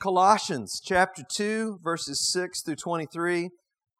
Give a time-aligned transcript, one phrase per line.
[0.00, 3.50] Colossians chapter 2, verses 6 through 23.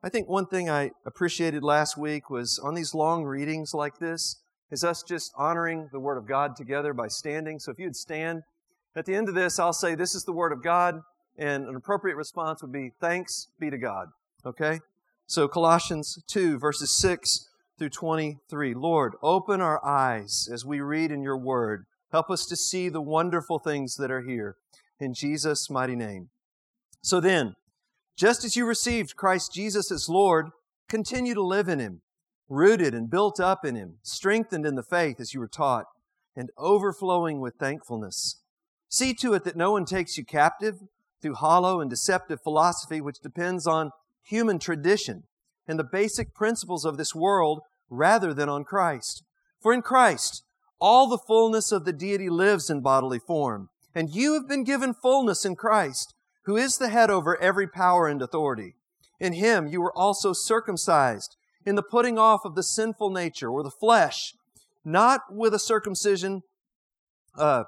[0.03, 4.36] I think one thing I appreciated last week was on these long readings like this,
[4.71, 7.58] is us just honoring the Word of God together by standing.
[7.58, 8.44] So if you'd stand,
[8.96, 11.02] at the end of this, I'll say, This is the Word of God,
[11.36, 14.08] and an appropriate response would be, Thanks be to God.
[14.46, 14.80] Okay?
[15.26, 17.46] So Colossians 2, verses 6
[17.78, 18.73] through 23.
[18.73, 21.84] Lord, open our eyes as we read in your Word.
[22.10, 24.56] Help us to see the wonderful things that are here
[25.01, 26.28] in Jesus' mighty name.
[27.02, 27.55] So then,
[28.16, 30.51] just as you received Christ Jesus as Lord,
[30.88, 32.02] continue to live in Him,
[32.48, 35.87] rooted and built up in Him, strengthened in the faith as you were taught,
[36.37, 38.42] and overflowing with thankfulness.
[38.89, 40.80] See to it that no one takes you captive
[41.23, 43.92] through hollow and deceptive philosophy which depends on
[44.23, 45.25] human tradition
[45.67, 49.23] and the basic principles of this world rather than on Christ.
[49.61, 50.42] For in Christ,
[50.80, 54.95] all the fullness of the deity lives in bodily form and you have been given
[54.95, 58.75] fullness in Christ, who is the head over every power and authority.
[59.19, 63.62] In him you were also circumcised in the putting off of the sinful nature or
[63.62, 64.34] the flesh,
[64.84, 66.42] not with a circumcision,
[67.37, 67.64] uh,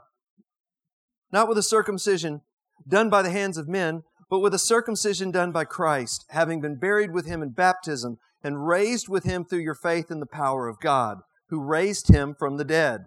[1.31, 2.41] not with a circumcision
[2.89, 6.77] done by the hands of men, but with a circumcision done by Christ, having been
[6.77, 10.69] buried with him in baptism and raised with him through your faith in the power
[10.69, 11.19] of God,
[11.49, 13.07] who raised him from the dead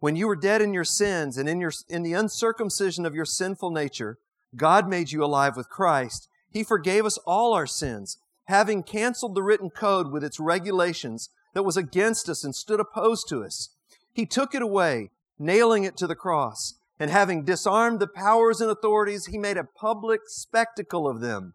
[0.00, 3.24] when you were dead in your sins and in, your, in the uncircumcision of your
[3.24, 4.18] sinful nature,
[4.56, 6.28] God made you alive with Christ.
[6.50, 11.62] He forgave us all our sins, having canceled the written code with its regulations that
[11.62, 13.70] was against us and stood opposed to us.
[14.12, 16.74] He took it away, nailing it to the cross.
[17.00, 21.54] And having disarmed the powers and authorities, he made a public spectacle of them,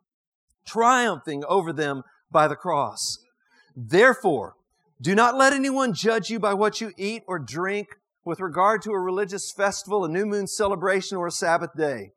[0.66, 3.20] triumphing over them by the cross.
[3.76, 4.56] Therefore,
[5.02, 8.92] do not let anyone judge you by what you eat or drink with regard to
[8.92, 12.12] a religious festival, a new moon celebration, or a Sabbath day.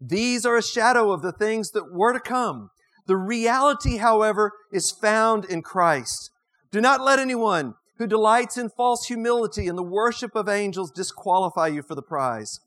[0.00, 2.70] These are a shadow of the things that were to come.
[3.06, 6.30] The reality, however, is found in Christ.
[6.70, 11.68] Do not let anyone who delights in false humility and the worship of angels disqualify
[11.68, 12.60] you for the prize.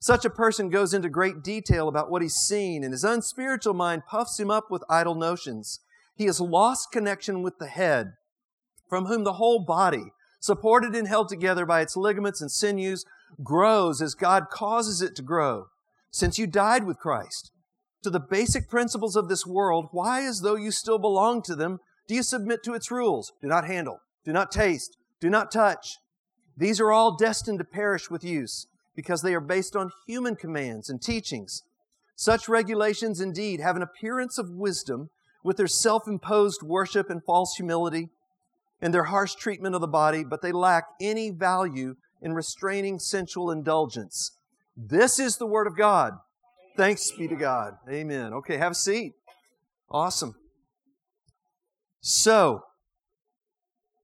[0.00, 4.02] Such a person goes into great detail about what he's seen, and his unspiritual mind
[4.08, 5.80] puffs him up with idle notions.
[6.16, 8.14] He has lost connection with the head,
[8.88, 10.12] from whom the whole body,
[10.42, 13.04] supported and held together by its ligaments and sinews,
[13.42, 15.66] grows as God causes it to grow.
[16.10, 17.52] Since you died with Christ
[18.02, 21.78] to the basic principles of this world, why, as though you still belong to them,
[22.08, 23.32] do you submit to its rules?
[23.40, 25.96] Do not handle, do not taste, do not touch.
[26.56, 28.66] These are all destined to perish with use
[28.96, 31.62] because they are based on human commands and teachings.
[32.16, 35.08] Such regulations indeed have an appearance of wisdom
[35.44, 38.10] with their self imposed worship and false humility
[38.82, 43.50] and their harsh treatment of the body, but they lack any value in restraining sensual
[43.50, 44.32] indulgence.
[44.76, 46.14] This is the Word of God.
[46.76, 47.74] Thanks be to God.
[47.88, 48.32] Amen.
[48.34, 49.12] Okay, have a seat.
[49.90, 50.34] Awesome.
[52.00, 52.64] So,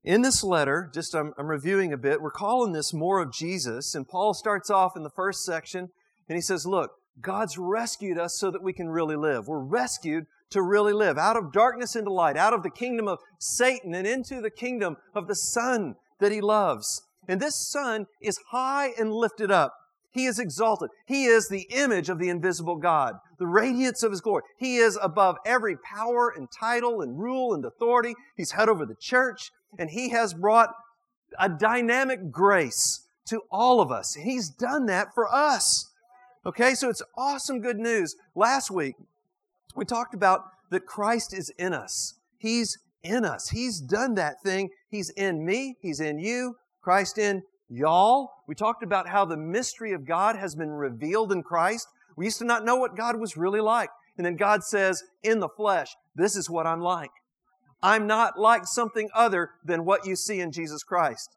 [0.04, 3.94] in this letter, just I'm, I'm, reviewing a bit, we're calling this more of Jesus.
[3.94, 5.88] And Paul starts off in the first section
[6.28, 9.48] and he says, Look, God's rescued us so that we can really live.
[9.48, 13.18] We're rescued to really live, out of darkness into light, out of the kingdom of
[13.38, 17.02] Satan and into the kingdom of the Son that he loves.
[17.28, 19.74] And this Son is high and lifted up.
[20.10, 20.90] He is exalted.
[21.06, 24.42] He is the image of the invisible God, the radiance of His glory.
[24.58, 28.14] He is above every power and title and rule and authority.
[28.34, 30.70] He's head over the church, and He has brought
[31.38, 34.14] a dynamic grace to all of us.
[34.14, 35.92] He's done that for us.
[36.46, 38.16] Okay, so it's awesome good news.
[38.34, 38.94] Last week,
[39.78, 42.14] we talked about that Christ is in us.
[42.36, 43.48] He's in us.
[43.48, 44.70] He's done that thing.
[44.90, 45.76] He's in me.
[45.80, 46.56] He's in you.
[46.82, 48.30] Christ in y'all.
[48.46, 51.86] We talked about how the mystery of God has been revealed in Christ.
[52.16, 53.90] We used to not know what God was really like.
[54.16, 57.10] And then God says, in the flesh, this is what I'm like.
[57.82, 61.30] I'm not like something other than what you see in Jesus Christ.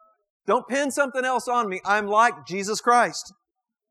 [0.48, 1.80] Don't pin something else on me.
[1.86, 3.34] I'm like Jesus Christ.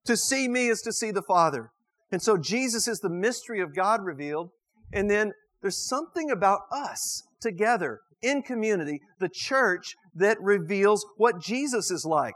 [0.06, 1.70] To see me is to see the Father.
[2.12, 4.50] And so Jesus is the mystery of God revealed.
[4.92, 5.32] And then
[5.62, 12.34] there's something about us together in community, the church, that reveals what Jesus is like.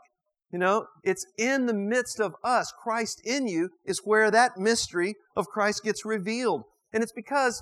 [0.50, 5.16] You know, it's in the midst of us, Christ in you, is where that mystery
[5.36, 6.62] of Christ gets revealed.
[6.92, 7.60] And it's because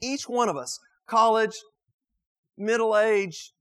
[0.00, 1.56] each one of us, college,
[2.56, 3.52] middle age,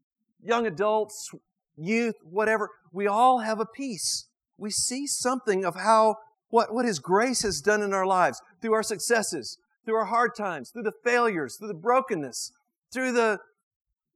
[0.42, 1.32] young adults,
[1.76, 4.28] youth, whatever, we all have a piece.
[4.58, 6.16] We see something of how
[6.50, 10.36] what, what His grace has done in our lives through our successes, through our hard
[10.36, 12.52] times, through the failures, through the brokenness,
[12.94, 13.40] through the,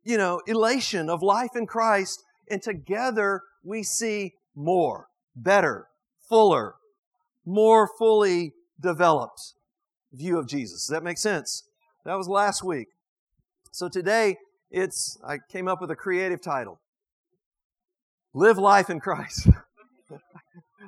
[0.04, 2.24] you know, elation of life in Christ.
[2.50, 5.88] And together we see more, better,
[6.28, 6.76] fuller,
[7.46, 9.54] more fully developed
[10.12, 10.86] view of Jesus.
[10.86, 11.64] Does that make sense?
[12.06, 12.90] That was last week.
[13.72, 14.38] So today,
[14.70, 16.80] it's, I came up with a creative title
[18.34, 19.48] Live Life in Christ.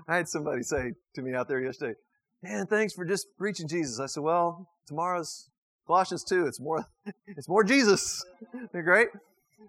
[0.08, 1.96] I had somebody say to me out there yesterday,
[2.44, 4.00] Man, thanks for just preaching Jesus.
[4.00, 5.50] I said, Well, tomorrow's
[5.88, 6.46] Colossians 2.
[6.46, 6.86] It's more,
[7.28, 8.24] it's more Jesus.
[8.72, 9.08] They're great.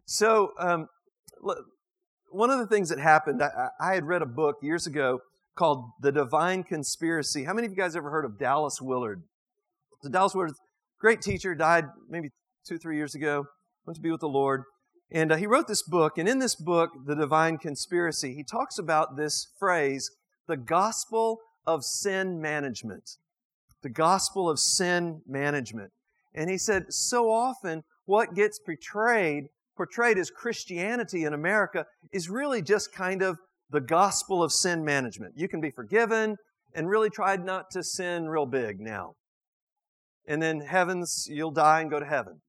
[0.04, 0.88] So, um,
[2.30, 5.20] one of the things that happened, I, I had read a book years ago
[5.56, 7.44] called The Divine Conspiracy.
[7.44, 9.22] How many of you guys ever heard of Dallas Willard?
[10.02, 10.52] So Dallas Willard,
[11.00, 12.30] great teacher, died maybe
[12.66, 13.46] two, three years ago,
[13.86, 14.64] went to be with the Lord.
[15.10, 18.76] And uh, he wrote this book, and in this book, The Divine Conspiracy, he talks
[18.76, 20.10] about this phrase,
[20.46, 23.16] the gospel of sin management.
[23.82, 25.93] The gospel of sin management.
[26.34, 29.44] And he said, so often what gets portrayed,
[29.76, 33.38] portrayed as Christianity in America is really just kind of
[33.70, 35.34] the gospel of sin management.
[35.37, 36.37] You can be forgiven
[36.75, 39.14] and really try not to sin real big now.
[40.28, 42.40] And then heavens, you'll die and go to heaven.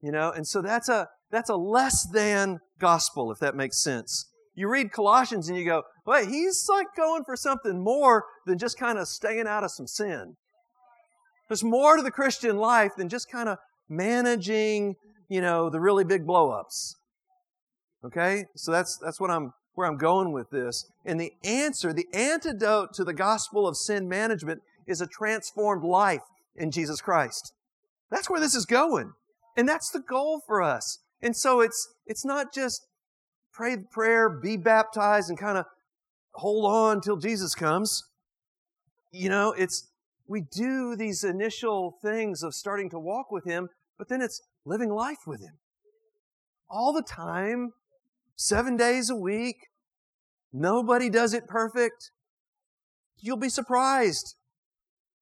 [0.00, 4.26] You know, and so that's a that's a less than gospel, if that makes sense.
[4.54, 8.78] You read Colossians and you go, wait, he's like going for something more than just
[8.78, 10.36] kind of staying out of some sin.
[11.48, 13.58] There's more to the Christian life than just kind of
[13.88, 14.94] managing,
[15.28, 16.94] you know, the really big blowups.
[18.04, 18.44] Okay?
[18.56, 20.84] So that's that's what I'm where I'm going with this.
[21.04, 26.22] And the answer, the antidote to the gospel of sin management is a transformed life
[26.56, 27.52] in Jesus Christ.
[28.10, 29.12] That's where this is going.
[29.56, 30.98] And that's the goal for us.
[31.22, 32.86] And so it's it's not just
[33.52, 35.66] pray the prayer, be baptized, and kind of
[36.34, 38.02] hold on till Jesus comes.
[39.10, 39.88] You know, it's
[40.26, 43.68] we do these initial things of starting to walk with Him,
[43.98, 45.58] but then it's living life with Him.
[46.70, 47.72] All the time,
[48.36, 49.56] seven days a week.
[50.52, 52.10] Nobody does it perfect.
[53.18, 54.34] You'll be surprised.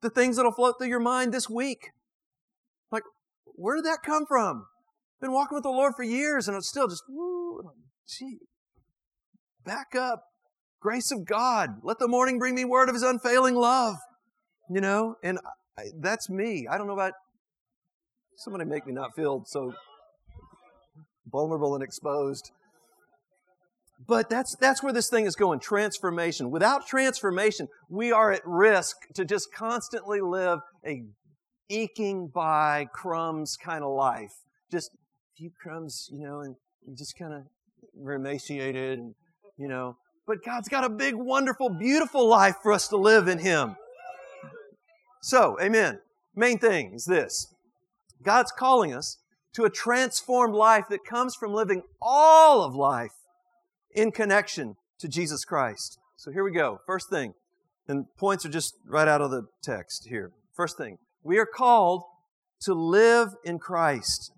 [0.00, 1.90] The things that'll float through your mind this week.
[2.90, 3.02] Like,
[3.44, 4.66] where did that come from?
[5.20, 7.72] Been walking with the Lord for years and it's still just, woo,
[8.18, 8.38] gee,
[9.64, 10.24] back up.
[10.80, 11.80] Grace of God.
[11.82, 13.96] Let the morning bring me word of His unfailing love
[14.70, 15.38] you know, and
[15.76, 16.66] I, that's me.
[16.70, 17.12] I don't know about
[18.36, 19.74] somebody make me not feel so
[21.30, 22.52] vulnerable and exposed.
[24.06, 26.50] But that's that's where this thing is going, transformation.
[26.50, 31.02] Without transformation, we are at risk to just constantly live a
[31.68, 34.32] eking by crumbs kind of life.
[34.72, 36.56] Just a few crumbs, you know, and
[36.96, 37.42] just kind of
[38.08, 39.14] emaciated and
[39.56, 39.96] you know.
[40.26, 43.76] But God's got a big, wonderful, beautiful life for us to live in Him.
[45.22, 46.00] So, amen.
[46.34, 47.52] Main thing is this
[48.22, 49.18] God's calling us
[49.54, 53.12] to a transformed life that comes from living all of life
[53.92, 55.98] in connection to Jesus Christ.
[56.16, 56.78] So here we go.
[56.86, 57.34] First thing,
[57.88, 60.30] and points are just right out of the text here.
[60.54, 62.04] First thing, we are called
[62.62, 64.32] to live in Christ.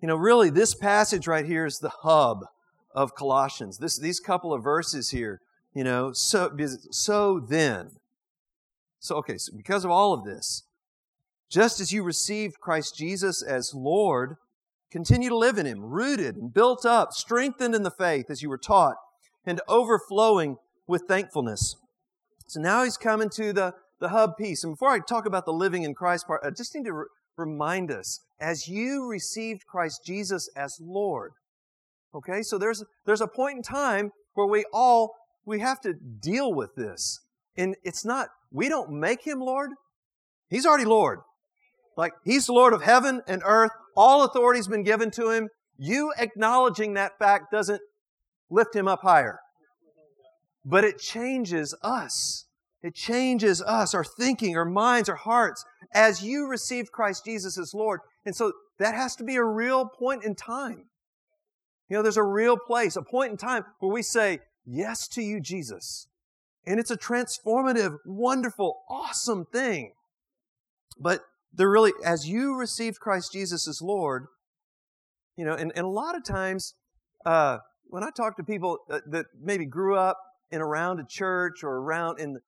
[0.00, 2.40] You know, really, this passage right here is the hub
[2.98, 3.78] of Colossians.
[3.78, 5.40] This, these couple of verses here,
[5.72, 6.50] you know, so,
[6.90, 7.92] so then,
[8.98, 10.64] so, okay, so because of all of this,
[11.48, 14.36] just as you received Christ Jesus as Lord,
[14.90, 18.48] continue to live in Him, rooted and built up, strengthened in the faith as you
[18.48, 18.96] were taught,
[19.46, 20.56] and overflowing
[20.88, 21.76] with thankfulness.
[22.48, 24.64] So now He's coming to the, the hub piece.
[24.64, 27.04] And before I talk about the living in Christ part, I just need to re-
[27.36, 31.34] remind us as you received Christ Jesus as Lord,
[32.14, 35.14] okay, so there's, there's a point in time where we all
[35.48, 37.20] we have to deal with this.
[37.56, 39.70] And it's not we don't make him Lord.
[40.48, 41.20] He's already Lord.
[41.96, 43.72] Like, he's the Lord of heaven and earth.
[43.96, 45.48] All authority's been given to him.
[45.76, 47.80] You acknowledging that fact doesn't
[48.48, 49.40] lift him up higher.
[50.64, 52.44] But it changes us.
[52.82, 57.74] It changes us, our thinking, our minds, our hearts, as you received Christ Jesus as
[57.74, 58.00] Lord.
[58.24, 60.84] And so that has to be a real point in time.
[61.88, 64.40] You know, there's a real place, a point in time where we say,
[64.70, 66.08] Yes to you, Jesus.
[66.66, 69.92] And it's a transformative, wonderful, awesome thing.
[71.00, 74.26] But they're really, as you received Christ Jesus as Lord,
[75.36, 76.74] you know, and, and a lot of times,
[77.24, 80.18] uh, when I talk to people that, that, maybe grew up
[80.50, 82.38] in around a church or around in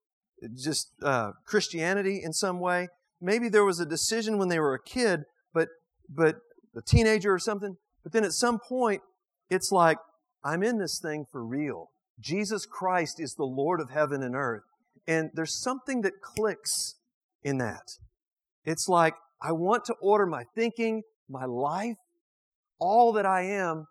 [0.54, 2.88] just uh, Christianity in some way,
[3.20, 5.22] maybe there was a decision when they were a kid,
[5.54, 5.68] but
[6.08, 6.36] but
[6.76, 7.76] a teenager or something.
[8.02, 9.02] But then at some point,
[9.50, 9.98] it's like
[10.44, 11.90] I'm in this thing for real.
[12.18, 14.62] Jesus Christ is the Lord of heaven and earth.
[15.06, 16.96] And there's something that clicks
[17.42, 17.82] in that.
[18.64, 21.96] It's like, I want to order my thinking, my life,
[22.78, 23.86] all that I am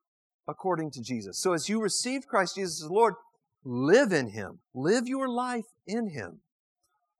[0.47, 1.39] according to Jesus.
[1.41, 3.15] So as you receive Christ Jesus as Lord,
[3.63, 4.59] live in Him.
[4.73, 6.41] Live your life in Him.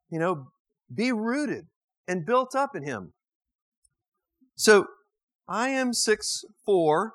[0.10, 0.48] You know,
[0.94, 1.66] be rooted
[2.08, 3.14] and built up in Him.
[4.56, 4.86] So
[5.48, 7.14] I am six four.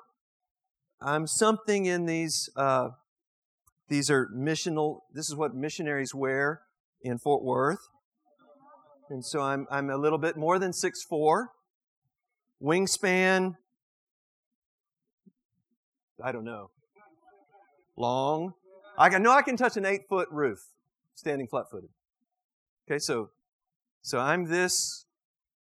[1.01, 2.49] I'm something in these.
[2.55, 2.89] Uh,
[3.87, 5.01] these are missional.
[5.13, 6.61] This is what missionaries wear
[7.01, 7.79] in Fort Worth,
[9.09, 11.49] and so I'm I'm a little bit more than six four.
[12.61, 13.55] Wingspan.
[16.23, 16.71] I don't know.
[17.97, 18.53] Long.
[18.97, 20.59] I can, know I can touch an eight foot roof
[21.15, 21.89] standing flat footed.
[22.89, 23.29] Okay, so
[24.01, 25.05] so I'm this.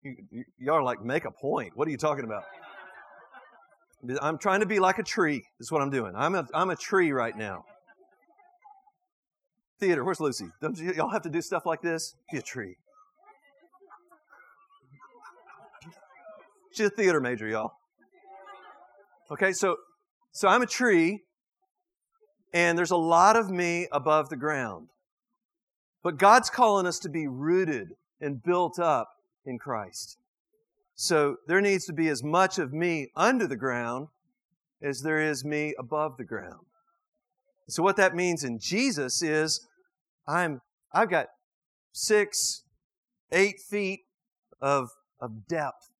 [0.02, 1.72] You, you, y'all are like, make a point.
[1.74, 2.44] What are you talking about?
[4.20, 5.44] I'm trying to be like a tree.
[5.60, 6.14] Is what I'm doing.
[6.16, 7.64] I'm a I'm a tree right now.
[9.80, 10.04] Theater.
[10.04, 10.46] Where's Lucy?
[10.60, 12.14] Don't y'all have to do stuff like this?
[12.30, 12.76] Be a tree.
[16.72, 17.72] She's a theater major, y'all.
[19.30, 19.76] Okay, so
[20.32, 21.22] so I'm a tree,
[22.52, 24.88] and there's a lot of me above the ground.
[26.02, 29.08] But God's calling us to be rooted and built up
[29.46, 30.18] in Christ.
[30.94, 34.08] So there needs to be as much of me under the ground
[34.82, 36.66] as there is me above the ground.
[37.68, 39.66] So what that means in Jesus is
[40.28, 40.60] I'm
[40.92, 41.26] I've got
[41.92, 42.62] six,
[43.32, 44.00] eight feet
[44.60, 45.90] of, of depth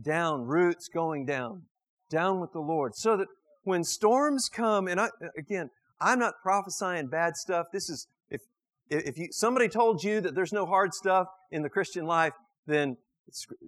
[0.00, 1.62] down, roots going down,
[2.10, 2.94] down with the Lord.
[2.94, 3.28] So that
[3.64, 5.70] when storms come, and I again,
[6.00, 7.66] I'm not prophesying bad stuff.
[7.72, 8.42] This is if
[8.90, 12.32] if you, somebody told you that there's no hard stuff in the Christian life,
[12.66, 12.96] then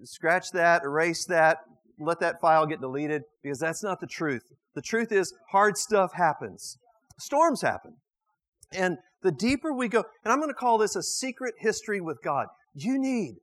[0.05, 1.59] scratch that, erase that,
[1.99, 4.43] let that file get deleted because that's not the truth.
[4.75, 6.79] The truth is hard stuff happens.
[7.19, 7.97] Storms happen.
[8.73, 12.23] And the deeper we go, and I'm going to call this a secret history with
[12.23, 12.47] God.
[12.75, 13.37] You need,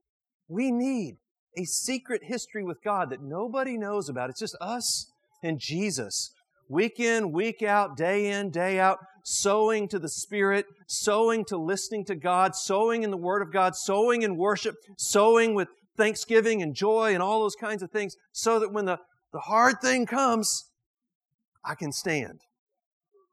[0.48, 1.18] we need
[1.58, 4.30] a secret history with God that nobody knows about.
[4.30, 5.12] It's just us
[5.44, 6.32] and Jesus.
[6.70, 12.06] Week in, week out, day in, day out, sowing to the Spirit, sowing to listening
[12.06, 16.76] to God, sowing in the Word of God, sowing in worship, sowing with thanksgiving and
[16.76, 19.00] joy and all those kinds of things, so that when the,
[19.34, 20.70] the hard thing comes,
[21.64, 22.42] I can stand.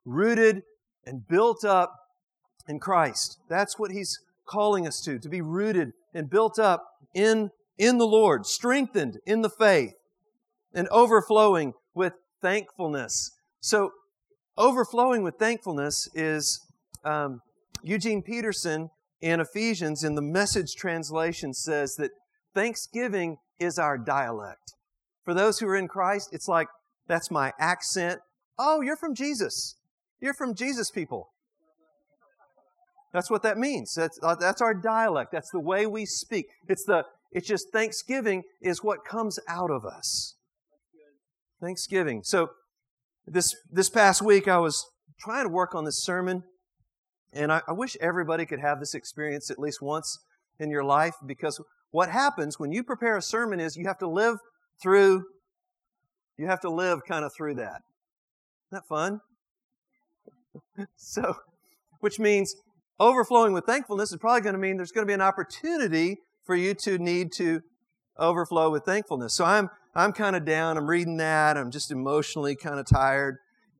[0.04, 0.62] Rooted
[1.06, 1.94] and built up
[2.66, 3.38] in Christ.
[3.48, 8.06] That's what He's calling us to, to be rooted and built up in, in the
[8.06, 9.94] Lord, strengthened in the faith,
[10.74, 13.30] and overflowing with thankfulness.
[13.60, 13.92] So,
[14.58, 16.60] overflowing with thankfulness is
[17.04, 17.40] um,
[17.82, 18.90] Eugene Peterson
[19.20, 22.10] in Ephesians in the message translation says that
[22.54, 24.74] Thanksgiving is our dialect.
[25.24, 26.68] For those who are in Christ, it's like,
[27.06, 28.20] that's my accent.
[28.58, 29.76] Oh, you're from Jesus.
[30.20, 31.30] You're from Jesus people.
[33.12, 33.94] That's what that means.
[33.94, 35.30] That's, uh, that's our dialect.
[35.32, 36.46] That's the way we speak.
[36.68, 40.34] It's the, it's just Thanksgiving is what comes out of us.
[41.60, 42.22] Thanksgiving.
[42.24, 42.50] So
[43.26, 44.84] this, this past week I was
[45.18, 46.42] trying to work on this sermon
[47.32, 50.18] and I, I wish everybody could have this experience at least once
[50.58, 51.60] in your life because
[51.94, 54.38] what happens when you prepare a sermon is you have to live
[54.82, 55.26] through,
[56.36, 57.82] you have to live kind of through that.
[58.66, 59.20] Isn't that fun?
[60.96, 61.36] so,
[62.00, 62.56] which means
[62.98, 66.56] overflowing with thankfulness is probably going to mean there's going to be an opportunity for
[66.56, 67.60] you to need to
[68.18, 69.32] overflow with thankfulness.
[69.36, 70.76] So I'm I'm kind of down.
[70.76, 71.56] I'm reading that.
[71.56, 73.36] I'm just emotionally kind of tired,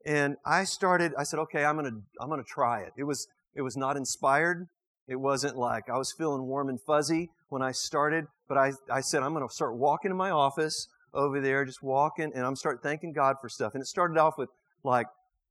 [0.06, 1.14] and I started.
[1.18, 2.92] I said, okay, I'm gonna I'm gonna try it.
[2.96, 4.68] It was it was not inspired.
[5.06, 9.00] It wasn't like I was feeling warm and fuzzy when I started, but I, I
[9.00, 12.56] said, I'm going to start walking in my office over there, just walking, and I'm
[12.56, 13.74] start thanking God for stuff.
[13.74, 14.48] And it started off with
[14.82, 15.06] like,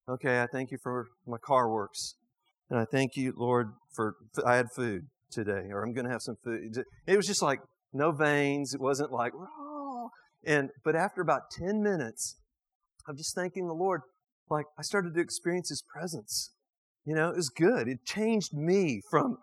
[0.10, 2.16] okay, I thank you for my car works.
[2.70, 6.22] And I thank you, Lord, for I had food today, or I'm going to have
[6.22, 6.76] some food.
[7.06, 7.60] It was just like
[7.94, 8.74] no veins.
[8.74, 10.10] It wasn't like, oh.
[10.46, 12.36] And, but after about 10 minutes
[13.08, 14.02] of just thanking the Lord,
[14.50, 16.52] like I started to experience His presence.
[17.06, 17.88] You know, it was good.
[17.88, 19.38] It changed me from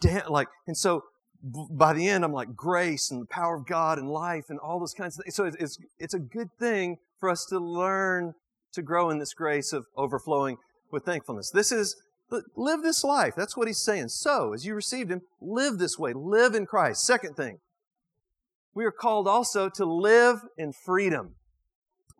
[0.00, 1.04] down, like, and so
[1.42, 4.80] by the end, I'm like grace and the power of God and life and all
[4.80, 5.34] those kinds of things.
[5.34, 8.34] So it's, it's a good thing for us to learn
[8.72, 10.56] to grow in this grace of overflowing
[10.90, 11.50] with thankfulness.
[11.50, 11.96] This is,
[12.56, 13.34] live this life.
[13.36, 14.08] That's what he's saying.
[14.08, 16.12] So, as you received him, live this way.
[16.14, 17.04] Live in Christ.
[17.04, 17.58] Second thing,
[18.74, 21.34] we are called also to live in freedom.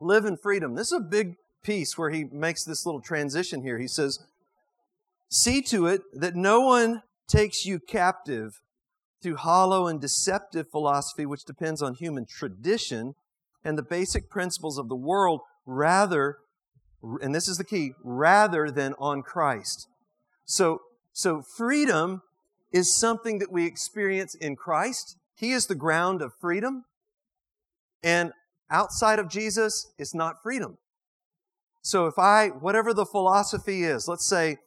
[0.00, 0.74] Live in freedom.
[0.74, 3.78] This is a big piece where he makes this little transition here.
[3.78, 4.18] He says,
[5.28, 8.60] See to it that no one takes you captive
[9.22, 13.14] through hollow and deceptive philosophy which depends on human tradition
[13.64, 16.36] and the basic principles of the world rather
[17.20, 19.88] and this is the key rather than on Christ.
[20.44, 22.22] So so freedom
[22.72, 25.16] is something that we experience in Christ.
[25.36, 26.84] He is the ground of freedom.
[28.02, 28.32] And
[28.70, 30.76] outside of Jesus it's not freedom.
[31.82, 34.58] So if I whatever the philosophy is, let's say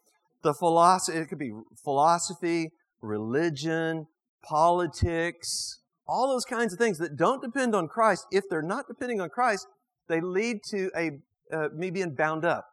[0.43, 1.51] the philosophy it could be
[1.83, 4.07] philosophy, religion,
[4.43, 9.19] politics, all those kinds of things that don't depend on Christ, if they're not depending
[9.19, 9.67] on Christ,
[10.07, 11.11] they lead to a
[11.51, 12.65] uh, me being bound up.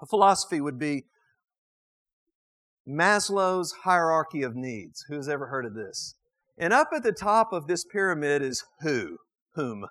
[0.00, 1.04] A philosophy would be
[2.88, 5.04] Maslow's hierarchy of needs.
[5.08, 6.14] Who's ever heard of this?
[6.58, 9.18] And up at the top of this pyramid is who?
[9.54, 9.86] Whom?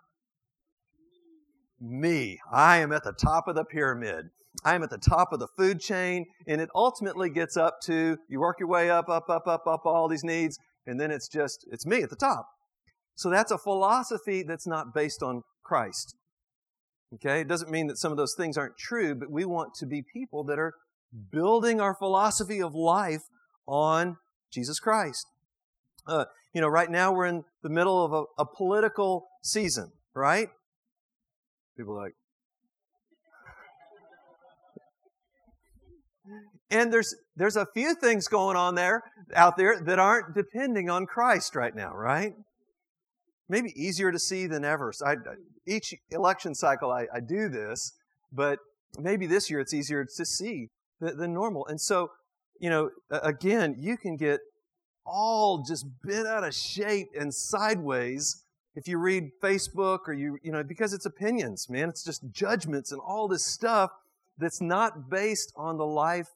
[1.80, 2.40] Me.
[2.52, 4.26] I am at the top of the pyramid.
[4.64, 8.18] I am at the top of the food chain, and it ultimately gets up to
[8.28, 11.28] you work your way up, up, up, up, up, all these needs, and then it's
[11.28, 12.48] just, it's me at the top.
[13.16, 16.16] So that's a philosophy that's not based on Christ.
[17.16, 17.42] Okay?
[17.42, 20.02] It doesn't mean that some of those things aren't true, but we want to be
[20.02, 20.74] people that are
[21.32, 23.24] building our philosophy of life
[23.68, 24.18] on
[24.52, 25.26] Jesus Christ.
[26.08, 30.50] Uh, you know, right now we're in the middle of a, a political season, right?
[31.78, 32.14] People are like,
[36.72, 39.04] and there's there's a few things going on there
[39.36, 42.34] out there that aren't depending on Christ right now, right?
[43.48, 44.94] Maybe easier to see than ever.
[44.94, 45.16] So I,
[45.66, 47.94] each election cycle, I, I, do this,
[48.32, 48.60] but
[49.00, 51.66] maybe this year it's easier to see than, normal.
[51.68, 52.12] And so,
[52.60, 54.40] you know, again, you can get
[55.06, 58.44] all just bent out of shape and sideways
[58.76, 61.90] if you read Facebook or you, you know, because it's opinions, man.
[61.90, 63.90] It's just judgments and all this stuff
[64.38, 66.28] that's not based on the life,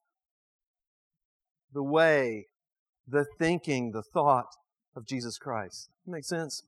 [1.73, 2.47] the way,
[3.07, 4.55] the thinking, the thought
[4.95, 5.89] of Jesus Christ.
[6.05, 6.63] Makes sense?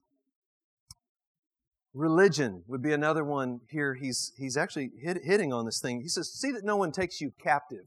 [1.93, 3.93] Religion would be another one here.
[3.93, 6.01] He's, he's actually hit, hitting on this thing.
[6.01, 7.85] He says, See that no one takes you captive.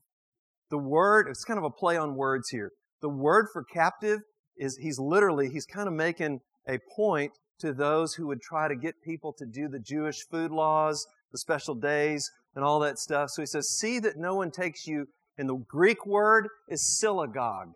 [0.71, 2.73] The word, it's kind of a play on words here.
[3.03, 4.21] The word for captive
[4.57, 8.77] is, he's literally, he's kind of making a point to those who would try to
[8.77, 13.31] get people to do the Jewish food laws, the special days, and all that stuff.
[13.31, 15.07] So he says, See that no one takes you,
[15.39, 17.73] and the Greek word is synagogue.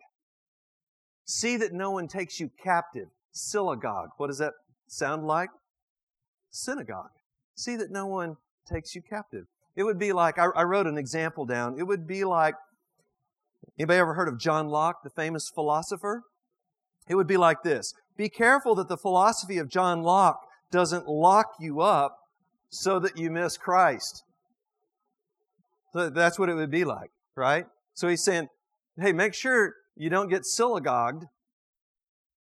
[1.25, 3.07] See that no one takes you captive.
[3.31, 4.09] Synagogue.
[4.17, 4.53] What does that
[4.87, 5.49] sound like?
[6.51, 7.09] Synagogue.
[7.55, 8.37] See that no one
[8.69, 9.45] takes you captive.
[9.75, 11.79] It would be like, I, I wrote an example down.
[11.79, 12.55] It would be like,
[13.79, 16.23] anybody ever heard of John Locke, the famous philosopher?
[17.07, 21.53] It would be like this Be careful that the philosophy of John Locke doesn't lock
[21.59, 22.17] you up
[22.69, 24.23] so that you miss Christ.
[25.93, 27.65] So that's what it would be like, right?
[27.93, 28.47] So he's saying,
[28.99, 31.25] hey, make sure you don't get synagogued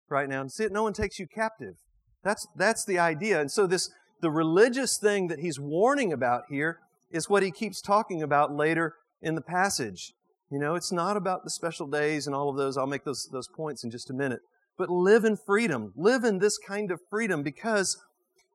[0.09, 0.67] right now and see.
[0.71, 1.75] No one takes you captive.
[2.23, 3.41] That's, that's the idea.
[3.41, 6.79] And so this, the religious thing that he's warning about here
[7.11, 10.13] is what he keeps talking about later in the passage.
[10.51, 12.77] You know, it's not about the special days and all of those.
[12.77, 14.41] I'll make those, those points in just a minute.
[14.77, 15.93] But live in freedom.
[15.97, 17.97] Live in this kind of freedom because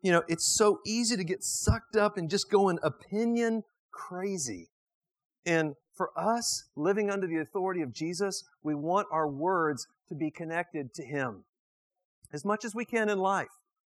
[0.06, 4.70] you know, it's so easy to get sucked up and just going opinion crazy.
[5.48, 10.30] And for us, living under the authority of Jesus, we want our words to be
[10.30, 11.46] connected to Him
[12.34, 13.48] as much as we can in life.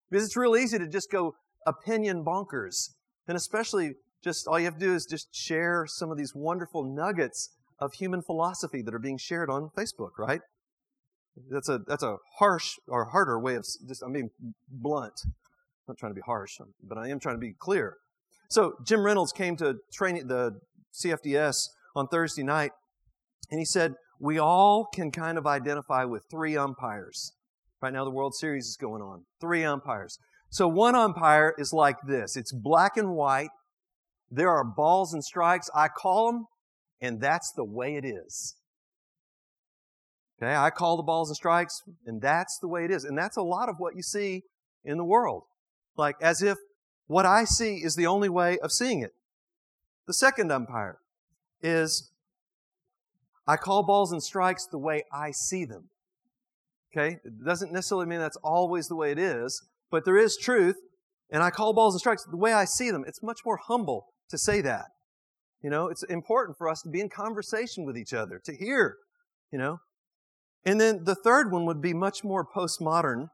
[0.09, 1.35] Because it's real easy to just go
[1.65, 2.89] opinion bonkers.
[3.27, 6.83] And especially just all you have to do is just share some of these wonderful
[6.83, 10.41] nuggets of human philosophy that are being shared on Facebook, right?
[11.49, 14.29] That's a that's a harsh or harder way of just I'm being
[14.69, 15.13] blunt.
[15.25, 15.31] I'm
[15.87, 17.97] not trying to be harsh, but I am trying to be clear.
[18.49, 20.59] So Jim Reynolds came to training the
[20.93, 22.71] CFDS on Thursday night,
[23.49, 27.33] and he said we all can kind of identify with three umpires.
[27.81, 29.25] Right now, the World Series is going on.
[29.41, 30.17] Three umpires.
[30.49, 32.37] So one umpire is like this.
[32.37, 33.49] It's black and white.
[34.29, 35.69] There are balls and strikes.
[35.75, 36.45] I call them,
[37.01, 38.55] and that's the way it is.
[40.41, 43.03] Okay, I call the balls and strikes, and that's the way it is.
[43.03, 44.43] And that's a lot of what you see
[44.85, 45.43] in the world
[45.97, 46.57] like as if
[47.07, 49.11] what I see is the only way of seeing it.
[50.07, 50.97] The second umpire
[51.63, 52.11] is
[53.47, 55.89] I call balls and strikes the way I see them.
[56.91, 57.17] Okay?
[57.23, 60.77] It doesn't necessarily mean that's always the way it is, but there is truth,
[61.31, 63.03] and I call balls and strikes the way I see them.
[63.07, 64.85] It's much more humble to say that.
[65.61, 68.97] You know, it's important for us to be in conversation with each other, to hear,
[69.51, 69.79] you know.
[70.65, 73.29] And then the third one would be much more postmodern,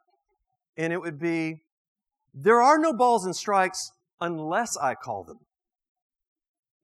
[0.78, 1.62] and it would be
[2.34, 5.40] there are no balls and strikes unless I call them.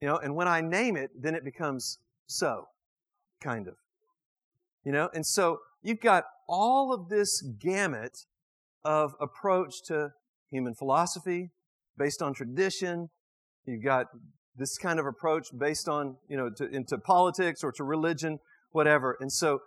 [0.00, 2.68] You know, and when I name it, then it becomes so,
[3.40, 3.74] kind of.
[4.84, 8.18] You know, and so you've got all of this gamut
[8.84, 10.12] of approach to
[10.50, 11.50] human philosophy
[11.98, 13.08] based on tradition.
[13.64, 14.06] You've got
[14.56, 18.38] this kind of approach based on, you know, to, into politics or to religion,
[18.70, 19.16] whatever.
[19.20, 19.60] And so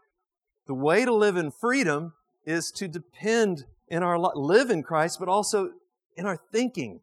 [0.67, 2.13] the way to live in freedom
[2.45, 5.71] is to depend in our live in Christ, but also
[6.15, 7.01] in our thinking,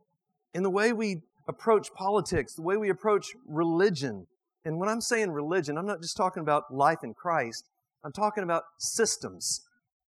[0.54, 4.26] in the way we approach politics, the way we approach religion.
[4.64, 7.68] And when I'm saying religion, I'm not just talking about life in Christ.
[8.04, 9.60] I'm talking about systems.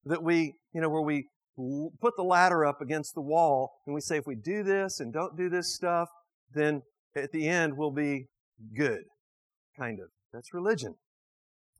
[0.06, 1.26] that we, you know, where we
[2.00, 5.12] put the ladder up against the wall and we say, if we do this and
[5.12, 6.08] don't do this stuff,
[6.54, 6.82] then
[7.14, 8.26] at the end we'll be
[8.76, 9.04] good.
[9.78, 10.06] Kind of.
[10.32, 10.94] That's religion.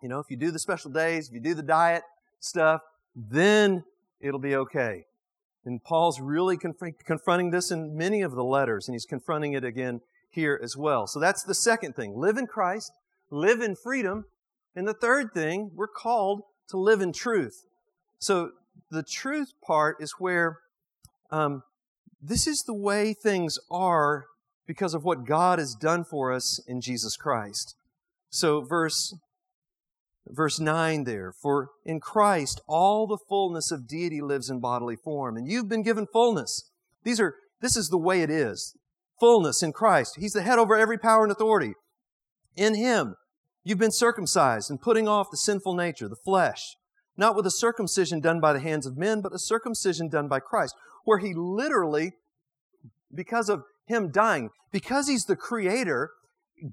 [0.02, 2.02] You know, if you do the special days, if you do the diet
[2.40, 2.80] stuff,
[3.14, 3.84] then
[4.20, 5.04] it'll be okay.
[5.66, 9.64] And Paul's really conf- confronting this in many of the letters, and he's confronting it
[9.64, 10.00] again
[10.30, 11.06] here as well.
[11.06, 12.92] So that's the second thing live in Christ,
[13.30, 14.24] live in freedom.
[14.74, 17.64] And the third thing, we're called to live in truth.
[18.18, 18.52] So
[18.90, 20.58] the truth part is where
[21.30, 21.62] um,
[22.22, 24.26] this is the way things are
[24.66, 27.74] because of what God has done for us in Jesus Christ.
[28.30, 29.14] So verse
[30.28, 35.36] verse 9 there for in Christ all the fullness of deity lives in bodily form
[35.36, 36.70] and you've been given fullness.
[37.04, 38.76] These are this is the way it is.
[39.18, 40.16] Fullness in Christ.
[40.18, 41.74] He's the head over every power and authority.
[42.56, 43.16] In him
[43.64, 46.76] you've been circumcised and putting off the sinful nature, the flesh
[47.16, 50.40] not with a circumcision done by the hands of men, but a circumcision done by
[50.40, 52.12] Christ, where he literally,
[53.14, 56.10] because of him dying, because he's the creator,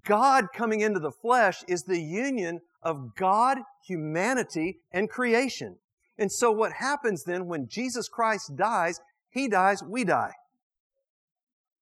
[0.05, 5.77] God coming into the flesh is the union of God, humanity, and creation.
[6.17, 10.33] And so what happens then when Jesus Christ dies, he dies, we die.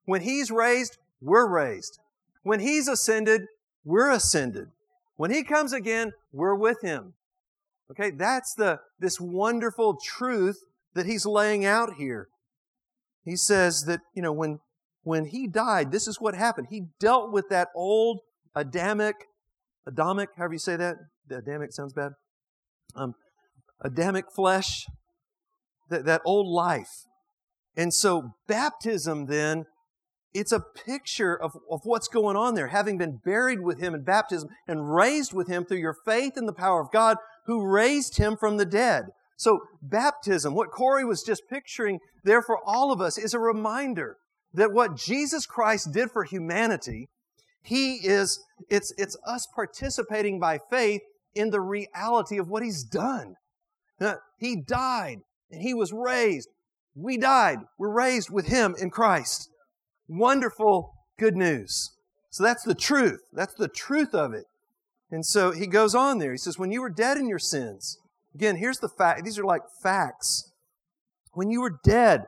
[0.05, 1.99] When he's raised, we're raised.
[2.43, 3.43] When he's ascended,
[3.83, 4.69] we're ascended.
[5.15, 7.13] When he comes again, we're with him.
[7.91, 12.29] Okay, that's the this wonderful truth that he's laying out here.
[13.25, 14.59] He says that, you know, when
[15.03, 16.67] when he died, this is what happened.
[16.69, 18.21] He dealt with that old
[18.55, 19.27] Adamic,
[19.87, 20.97] Adamic, however you say that.
[21.27, 22.11] The Adamic sounds bad.
[22.95, 23.13] Um,
[23.81, 24.85] Adamic flesh,
[25.89, 27.05] that, that old life.
[27.75, 29.65] And so baptism then
[30.33, 32.67] it's a picture of, of what's going on there.
[32.67, 36.45] Having been buried with him in baptism and raised with him through your faith in
[36.45, 39.05] the power of God who raised him from the dead.
[39.37, 44.17] So, baptism, what Corey was just picturing there for all of us, is a reminder
[44.53, 47.09] that what Jesus Christ did for humanity,
[47.63, 51.01] he is, it's, it's us participating by faith
[51.35, 53.35] in the reality of what he's done.
[53.99, 55.19] Uh, he died
[55.51, 56.49] and he was raised.
[56.95, 57.59] We died.
[57.77, 59.49] We're raised with him in Christ.
[60.07, 61.91] Wonderful good news.
[62.31, 63.21] So that's the truth.
[63.31, 64.45] That's the truth of it.
[65.11, 66.31] And so he goes on there.
[66.31, 67.97] He says, When you were dead in your sins,
[68.33, 69.23] again, here's the fact.
[69.23, 70.51] These are like facts.
[71.33, 72.25] When you were dead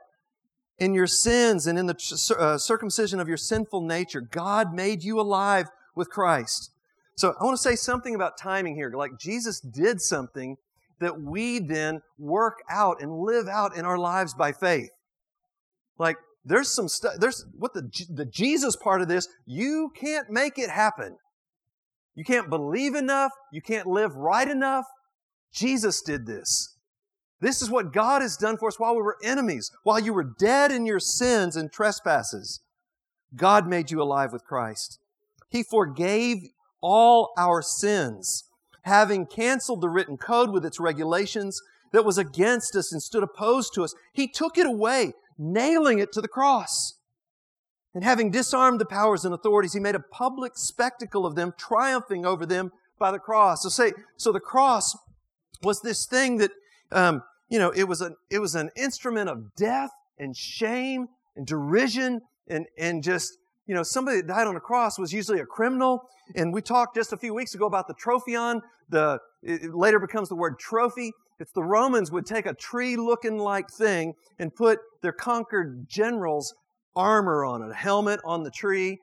[0.78, 5.20] in your sins and in the uh, circumcision of your sinful nature, God made you
[5.20, 6.70] alive with Christ.
[7.16, 8.90] So I want to say something about timing here.
[8.90, 10.56] Like Jesus did something
[11.00, 14.90] that we then work out and live out in our lives by faith.
[15.98, 20.58] Like there's some stuff, there's what the, the Jesus part of this, you can't make
[20.58, 21.16] it happen.
[22.16, 23.32] You can't believe enough.
[23.52, 24.86] You can't live right enough.
[25.52, 26.73] Jesus did this.
[27.40, 30.34] This is what God has done for us while we were enemies, while you were
[30.38, 32.60] dead in your sins and trespasses.
[33.36, 34.98] God made you alive with Christ.
[35.48, 36.48] He forgave
[36.80, 38.44] all our sins,
[38.82, 41.60] having canceled the written code with its regulations
[41.92, 43.94] that was against us and stood opposed to us.
[44.12, 46.94] He took it away, nailing it to the cross.
[47.94, 52.26] And having disarmed the powers and authorities, he made a public spectacle of them, triumphing
[52.26, 53.62] over them by the cross.
[53.62, 54.96] So say, so the cross
[55.62, 56.50] was this thing that,
[56.94, 61.46] um, you know, it was an, it was an instrument of death and shame and
[61.46, 65.46] derision and, and just, you know, somebody that died on a cross was usually a
[65.46, 66.08] criminal.
[66.34, 68.60] And we talked just a few weeks ago about the trophion.
[68.88, 71.12] The, it later becomes the word trophy.
[71.40, 76.54] It's the Romans would take a tree looking like thing and put their conquered generals
[76.94, 79.00] armor on it, a helmet on the tree,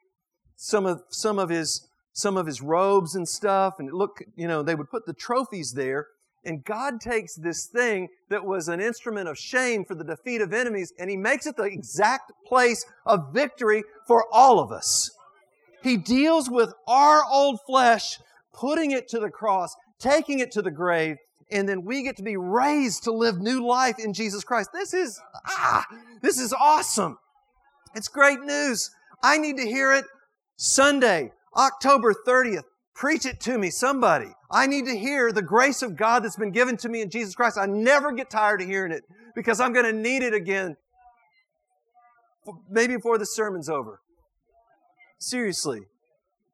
[0.55, 3.75] some of, some of his, some of his robes and stuff.
[3.79, 6.07] And look, you know, they would put the trophies there.
[6.43, 10.53] And God takes this thing that was an instrument of shame for the defeat of
[10.53, 15.11] enemies and He makes it the exact place of victory for all of us.
[15.83, 18.19] He deals with our old flesh,
[18.53, 21.17] putting it to the cross, taking it to the grave,
[21.51, 24.69] and then we get to be raised to live new life in Jesus Christ.
[24.73, 25.85] This is, ah,
[26.21, 27.17] this is awesome.
[27.93, 28.89] It's great news.
[29.23, 30.05] I need to hear it
[30.55, 32.63] Sunday, October 30th.
[32.95, 34.31] Preach it to me, somebody.
[34.51, 37.35] I need to hear the grace of God that's been given to me in Jesus
[37.35, 37.57] Christ.
[37.57, 40.75] I never get tired of hearing it because I'm going to need it again,
[42.69, 44.01] maybe before the sermon's over.
[45.19, 45.81] Seriously.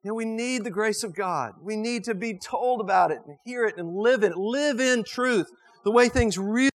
[0.04, 1.54] You know, we need the grace of God.
[1.60, 4.36] We need to be told about it and hear it and live it.
[4.36, 5.48] Live in truth
[5.84, 6.70] the way things really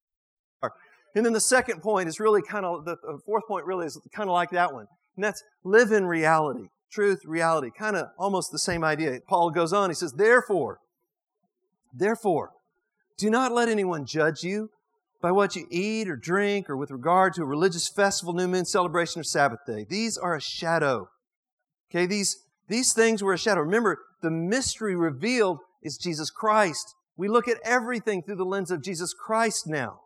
[0.64, 0.74] are.
[1.16, 4.28] and then the second point is really kind of, the fourth point really is kind
[4.28, 4.88] of like that one.
[5.16, 6.70] And that's live in reality.
[6.92, 7.70] Truth, reality.
[7.78, 9.20] Kind of almost the same idea.
[9.28, 10.80] Paul goes on, he says, Therefore,
[11.94, 12.52] therefore,
[13.18, 14.70] do not let anyone judge you
[15.22, 18.66] by what you eat or drink or with regard to a religious festival, new moon
[18.66, 19.86] celebration, or Sabbath day.
[19.88, 21.10] These are a shadow.
[21.92, 23.62] Okay, these, these things were a shadow.
[23.62, 26.96] Remember, the mystery revealed is Jesus Christ.
[27.16, 30.00] We look at everything through the lens of Jesus Christ now.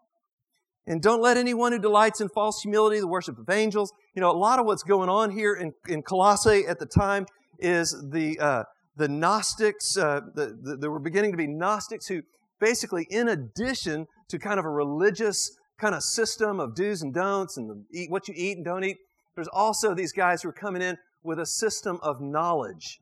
[0.88, 4.30] And don't let anyone who delights in false humility, the worship of angels, you know,
[4.30, 7.26] a lot of what's going on here in, in Colossae at the time
[7.60, 8.64] is the, uh,
[8.96, 12.22] the Gnostics, uh, the, the, there were beginning to be Gnostics who
[12.60, 17.58] basically, in addition to kind of a religious kind of system of do's and don'ts
[17.58, 18.98] and eat what you eat and don't eat,
[19.36, 23.00] there's also these guys who are coming in with a system of knowledge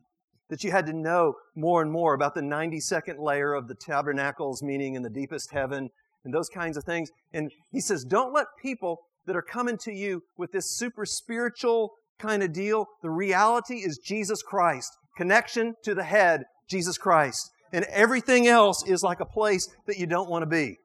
[0.50, 4.62] that you had to know more and more about the 92nd layer of the tabernacles,
[4.62, 5.88] meaning in the deepest heaven,
[6.24, 7.10] and those kinds of things.
[7.32, 11.92] And he says, don't let people that are coming to you with this super spiritual
[12.18, 14.90] kind of deal, the reality is Jesus Christ.
[15.16, 17.50] Connection to the head, Jesus Christ.
[17.72, 20.78] And everything else is like a place that you don't want to be.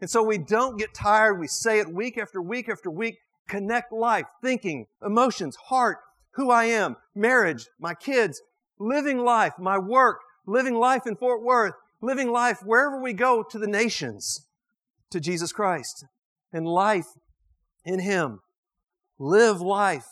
[0.00, 1.38] And so we don't get tired.
[1.38, 3.18] We say it week after week after week.
[3.48, 5.98] Connect life, thinking, emotions, heart,
[6.32, 8.40] who I am, marriage, my kids,
[8.78, 13.58] living life, my work, living life in Fort Worth, living life wherever we go to
[13.58, 14.46] the nations
[15.10, 16.04] to Jesus Christ
[16.52, 17.06] and life
[17.84, 18.40] in Him.
[19.18, 20.06] Live life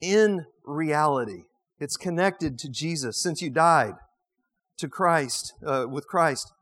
[0.00, 1.44] in reality.
[1.78, 3.94] It's connected to Jesus since you died
[4.78, 6.52] to Christ, uh, with Christ,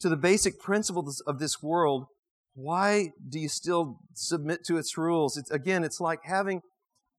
[0.00, 2.06] to the basic principles of this world.
[2.54, 5.36] Why do you still submit to its rules?
[5.36, 6.60] It's, again, it's like having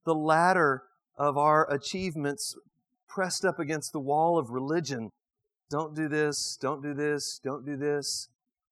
[0.06, 0.84] the ladder
[1.18, 2.56] of our achievements
[3.08, 5.10] pressed up against the wall of religion.
[5.70, 8.30] Don't do this, don't do this, don't do this.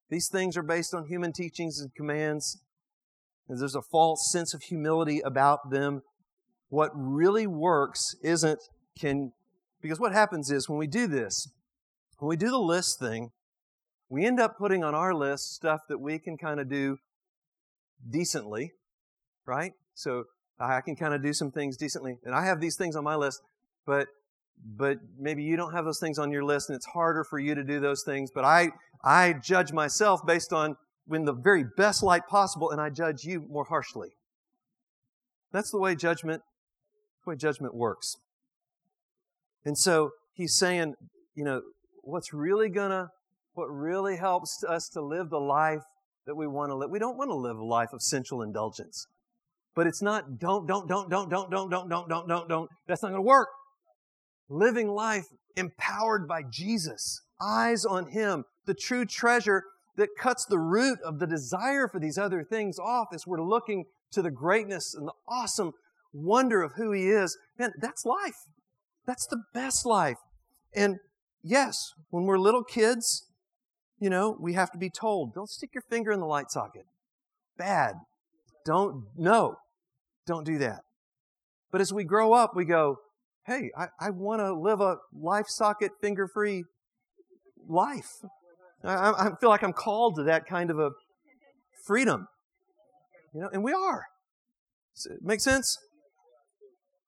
[0.10, 2.62] These things are based on human teachings and commands.
[3.48, 6.02] And there's a false sense of humility about them.
[6.70, 8.60] What really works isn't
[9.00, 9.32] can
[9.82, 11.48] because what happens is when we do this,
[12.18, 13.32] when we do the list thing,
[14.10, 16.98] we end up putting on our list stuff that we can kind of do
[18.10, 18.72] decently,
[19.46, 19.74] right?
[19.94, 20.24] So
[20.60, 22.18] I can kind of do some things decently.
[22.24, 23.42] And I have these things on my list,
[23.86, 24.08] but
[24.66, 27.56] but maybe you don't have those things on your list and it's harder for you
[27.56, 28.70] to do those things, but I
[29.04, 30.78] I judge myself based on
[31.12, 34.16] in the very best light possible, and I judge you more harshly.
[35.52, 36.42] That's the way judgment,
[37.26, 38.18] way judgment works.
[39.64, 40.96] And so he's saying,
[41.36, 41.62] you know,
[42.04, 43.10] what's really gonna,
[43.54, 45.82] what really helps us to live the life
[46.26, 46.90] that we want to live.
[46.90, 49.08] We don't want to live a life of sensual indulgence.
[49.76, 52.70] But it's not don't, don't, don't, don't, don't, don't, don't, don't, don't, don't, don't.
[52.88, 53.50] That's not to work.
[54.50, 59.64] Living life empowered by Jesus, eyes on Him, the true treasure
[59.98, 63.86] that cuts the root of the desire for these other things off as we're looking
[64.12, 65.74] to the greatness and the awesome
[66.16, 67.38] wonder of who He is.
[67.60, 68.46] Man, that's life.
[69.06, 70.18] That's the best life.
[70.74, 70.98] And
[71.44, 73.28] yes, when we're little kids,
[74.00, 76.86] you know, we have to be told, don't stick your finger in the light socket.
[77.58, 77.96] Bad.
[78.66, 79.56] Don't, no,
[80.26, 80.82] don't do that.
[81.72, 82.98] But as we grow up, we go,
[83.46, 86.64] hey, I, I want to live a life socket finger free
[87.68, 88.10] life.
[88.84, 90.92] I, I feel like I'm called to that kind of a
[91.86, 92.28] freedom.
[93.34, 94.06] You know, and we are.
[95.22, 95.78] Make sense?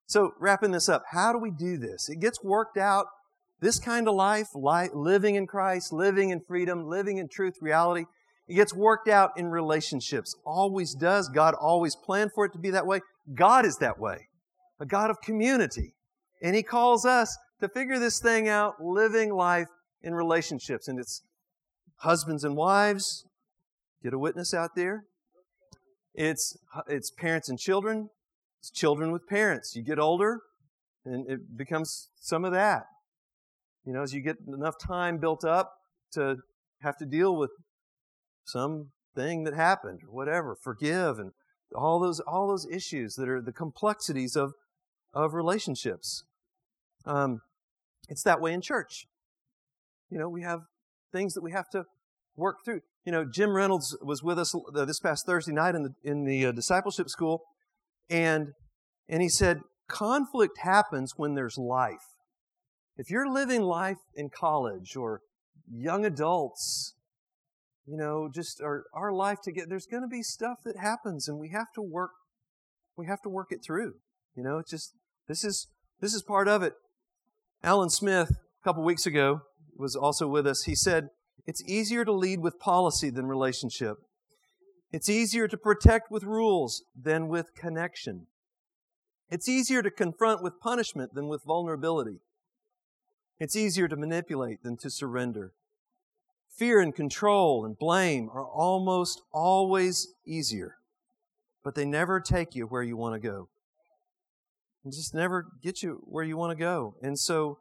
[0.07, 2.07] So, wrapping this up, how do we do this?
[2.09, 3.07] It gets worked out.
[3.59, 8.05] This kind of life, life, living in Christ, living in freedom, living in truth, reality,
[8.47, 10.35] it gets worked out in relationships.
[10.45, 11.27] Always does.
[11.27, 13.01] God always planned for it to be that way.
[13.33, 14.27] God is that way,
[14.79, 15.93] a God of community.
[16.41, 19.67] And He calls us to figure this thing out, living life
[20.01, 20.87] in relationships.
[20.87, 21.23] And it's
[21.97, 23.25] husbands and wives.
[24.03, 25.03] Get a witness out there.
[26.13, 26.55] It's,
[26.87, 28.09] it's parents and children.
[28.59, 29.75] It's children with parents.
[29.75, 30.41] You get older,
[31.05, 32.85] and it becomes some of that.
[33.85, 35.73] You know, as you get enough time built up
[36.13, 36.37] to
[36.81, 37.51] have to deal with
[38.45, 41.31] something that happened or whatever, forgive and
[41.75, 44.53] all those all those issues that are the complexities of
[45.13, 46.23] of relationships.
[47.05, 47.41] Um,
[48.09, 49.07] it's that way in church.
[50.09, 50.61] You know, we have
[51.11, 51.85] things that we have to
[52.35, 52.81] work through.
[53.05, 56.25] You know, Jim Reynolds was with us uh, this past Thursday night in the in
[56.25, 57.43] the uh, discipleship school,
[58.09, 58.49] and
[59.09, 62.15] and he said conflict happens when there's life.
[62.97, 65.21] If you're living life in college or
[65.71, 66.95] young adults,
[67.85, 71.39] you know, just our, our life together, there's going to be stuff that happens, and
[71.39, 72.11] we have to work.
[72.97, 73.93] We have to work it through.
[74.35, 74.93] You know, it's just
[75.27, 75.67] this is
[76.01, 76.73] this is part of it.
[77.63, 79.41] Alan Smith, a couple weeks ago,
[79.75, 80.63] was also with us.
[80.63, 81.09] He said,
[81.45, 83.97] It's easier to lead with policy than relationship.
[84.91, 88.28] It's easier to protect with rules than with connection.
[89.30, 92.21] It's easier to confront with punishment than with vulnerability.
[93.39, 95.52] It's easier to manipulate than to surrender.
[96.58, 100.76] fear and control and blame are almost always easier,
[101.63, 103.47] but they never take you where you want to go.
[104.84, 106.95] And just never get you where you want to go.
[107.02, 107.58] And so,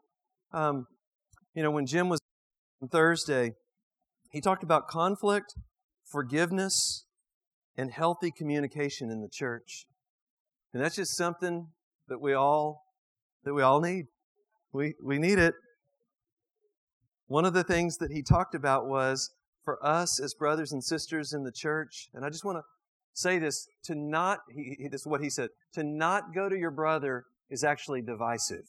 [0.52, 0.86] um,
[1.54, 2.20] you know, when Jim was
[2.80, 3.52] on Thursday,
[4.30, 5.54] he talked about conflict,
[6.04, 7.04] forgiveness,
[7.76, 9.86] and healthy communication in the church.
[10.72, 11.68] And that's just something
[12.08, 12.82] that we all
[13.44, 14.06] that we all need.
[14.72, 15.54] We we need it.
[17.28, 19.30] One of the things that he talked about was
[19.64, 22.62] for us as brothers and sisters in the church, and I just want to
[23.14, 26.70] say this to not he, this is what he said to not go to your
[26.70, 28.64] brother is actually divisive.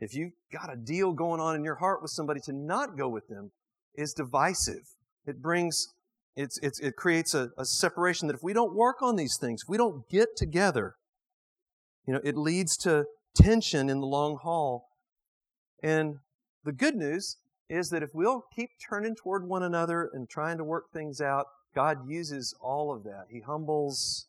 [0.00, 3.08] If you've got a deal going on in your heart with somebody, to not go
[3.08, 3.50] with them
[3.94, 4.82] is divisive.
[5.26, 5.86] It brings
[6.36, 9.62] it's, it's, it creates a, a separation that if we don't work on these things,
[9.62, 10.96] if we don't get together,
[12.06, 14.86] you know, it leads to tension in the long haul.
[15.82, 16.16] And
[16.62, 17.38] the good news
[17.70, 21.46] is that if we'll keep turning toward one another and trying to work things out,
[21.74, 23.26] God uses all of that.
[23.30, 24.26] He humbles,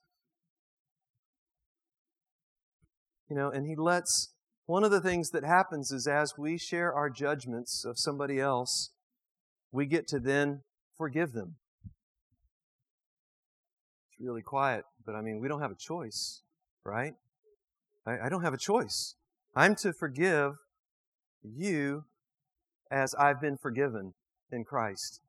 [3.29, 4.29] you know, and He lets.
[4.65, 8.89] One of the things that happens is as we share our judgments of somebody else,
[9.71, 10.63] we get to then
[10.97, 11.55] forgive them
[14.19, 16.41] really quiet, but I mean, we don't have a choice,
[16.83, 17.13] right?
[18.05, 19.15] I, I don't have a choice.
[19.55, 20.53] I'm to forgive
[21.43, 22.05] you
[22.91, 24.13] as I've been forgiven
[24.51, 25.21] in Christ.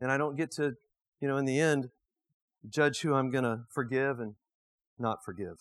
[0.00, 0.74] And I don't get to,
[1.20, 1.90] you know, in the end,
[2.68, 4.34] judge who I'm going to forgive and
[4.98, 5.58] not forgive.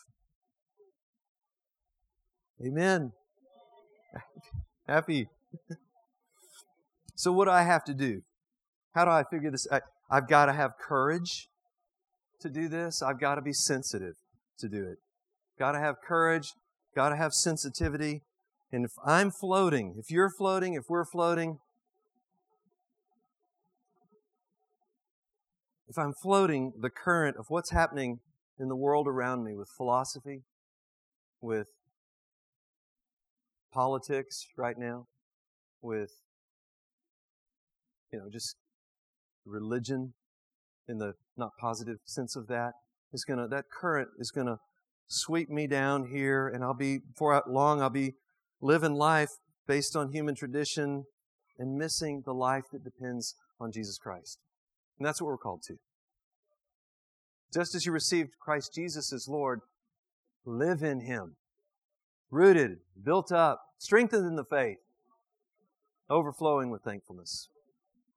[2.66, 3.12] Amen.
[4.88, 5.28] Happy.
[7.16, 8.22] so, what do I have to do?
[8.94, 9.68] How do I figure this?
[9.72, 11.50] I, I've got to have courage
[12.42, 14.16] to do this, I've got to be sensitive
[14.60, 14.98] to do it.
[15.60, 16.54] Got to have courage,
[16.96, 18.22] got to have sensitivity.
[18.72, 21.60] And if I'm floating, if you're floating, if we're floating,
[25.88, 28.20] if I'm floating the current of what's happening
[28.60, 30.42] in the world around me with philosophy,
[31.42, 31.68] with
[33.72, 35.06] politics right now,
[35.82, 36.12] with,
[38.12, 38.56] you know, just
[39.46, 40.14] religion
[40.88, 42.74] in the not positive sense of that
[43.14, 44.58] is going to, that current is going to
[45.08, 48.16] sweep me down here and I'll be, before long, I'll be
[48.62, 49.30] living life
[49.68, 51.06] based on human tradition
[51.60, 54.40] and missing the life that depends on Jesus Christ.
[54.98, 55.76] And that's what we're called to.
[57.54, 59.62] Just as you received Christ Jesus as Lord,
[60.46, 61.36] live in Him.
[62.30, 64.78] Rooted, built up, strengthened in the faith,
[66.10, 67.48] overflowing with thankfulness.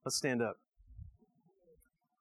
[0.03, 0.57] Let's stand up.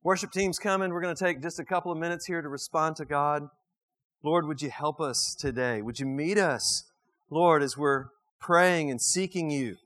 [0.02, 0.92] Worship team's coming.
[0.92, 3.48] We're going to take just a couple of minutes here to respond to God.
[4.22, 5.82] Lord, would you help us today?
[5.82, 6.84] Would you meet us,
[7.28, 8.06] Lord, as we're
[8.40, 9.76] praying and seeking you?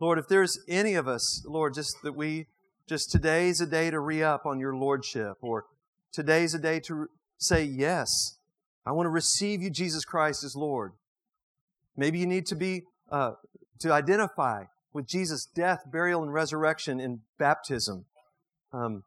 [0.00, 2.46] Lord, if there's any of us, Lord, just that we,
[2.88, 5.66] just today's a day to re up on your Lordship, or
[6.10, 7.06] today's a day to
[7.38, 8.38] say, Yes,
[8.84, 10.90] I want to receive you, Jesus Christ, as Lord.
[11.96, 13.34] Maybe you need to be, uh,
[13.78, 18.06] to identify with Jesus' death, burial, and resurrection in baptism.
[18.72, 19.04] Um,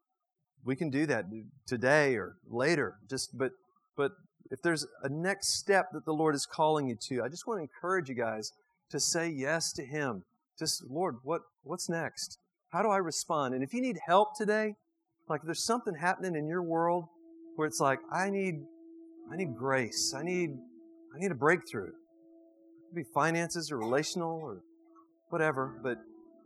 [0.66, 1.26] we can do that
[1.68, 2.96] today or later.
[3.10, 3.52] Just but
[3.96, 4.12] but
[4.52, 7.60] if there's a next step that the Lord is calling you to, I just want
[7.60, 8.52] to encourage you guys
[8.90, 10.24] to say yes to Him.
[10.60, 12.40] Just Lord, what what's next?
[12.70, 13.54] How do I respond?
[13.54, 14.74] And if you need help today,
[15.30, 17.06] like there's something happening in your world
[17.56, 18.56] where it's like I need
[19.32, 20.14] I need grace.
[20.18, 20.50] I need
[21.16, 21.88] I need a breakthrough.
[21.88, 24.62] It could be finances or relational or
[25.30, 26.00] whatever, but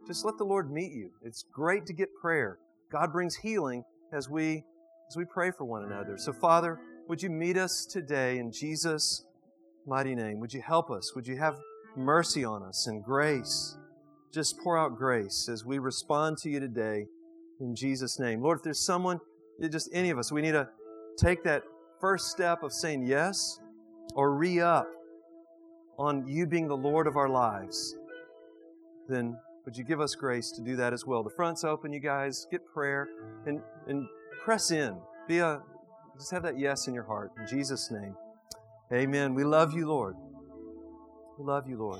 [0.08, 1.12] just let the Lord meet you.
[1.22, 2.58] It's great to get prayer.
[2.92, 4.64] God brings healing as we
[5.08, 6.18] as we pray for one another.
[6.18, 9.26] So Father, would you meet us today in Jesus'
[9.88, 10.40] mighty name?
[10.40, 11.16] Would you help us?
[11.16, 11.56] Would you have
[11.98, 13.78] mercy on us and grace?
[14.32, 17.06] Just pour out grace as we respond to you today
[17.60, 18.42] in Jesus' name.
[18.42, 19.20] Lord, if there's someone,
[19.72, 20.70] just any of us, we need to
[21.18, 21.64] take that
[22.00, 23.60] first step of saying yes
[24.14, 24.88] or re up
[25.98, 27.96] on you being the Lord of our lives,
[29.08, 29.36] then
[29.70, 31.22] would you give us grace to do that as well?
[31.22, 32.48] The front's open, you guys.
[32.50, 33.08] Get prayer
[33.46, 34.08] and, and
[34.44, 35.00] press in.
[35.28, 35.62] Be a,
[36.18, 37.34] just have that yes in your heart.
[37.40, 38.16] In Jesus' name.
[38.92, 39.36] Amen.
[39.36, 40.16] We love you, Lord.
[41.38, 42.00] We love you, Lord.